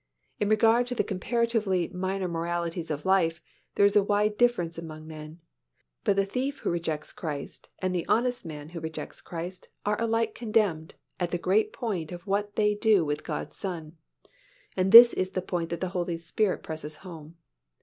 [0.39, 3.39] In regard to the comparatively minor moralities of life,
[3.75, 5.41] there is a wide difference among men,
[6.03, 10.33] but the thief who rejects Christ and the honest man who rejects Christ are alike
[10.33, 13.95] condemned at the great point of what they do with God's Son,
[14.75, 17.37] and this is the point that the Holy Spirit presses home.